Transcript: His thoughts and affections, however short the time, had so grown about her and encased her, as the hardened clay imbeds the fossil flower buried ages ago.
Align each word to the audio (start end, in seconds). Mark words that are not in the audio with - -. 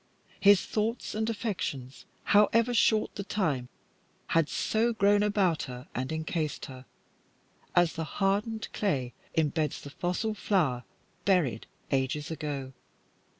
His 0.39 0.65
thoughts 0.65 1.13
and 1.13 1.29
affections, 1.29 2.05
however 2.23 2.73
short 2.73 3.13
the 3.13 3.23
time, 3.23 3.69
had 4.29 4.49
so 4.49 4.93
grown 4.93 5.21
about 5.21 5.65
her 5.65 5.87
and 5.93 6.11
encased 6.11 6.65
her, 6.65 6.85
as 7.75 7.93
the 7.93 8.03
hardened 8.17 8.67
clay 8.73 9.13
imbeds 9.37 9.79
the 9.79 9.91
fossil 9.91 10.33
flower 10.33 10.85
buried 11.25 11.67
ages 11.91 12.31
ago. 12.31 12.73